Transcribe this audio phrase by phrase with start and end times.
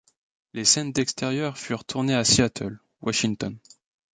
[0.55, 3.59] Les scènes d'extérieur furent tournées à Seattle, Washington.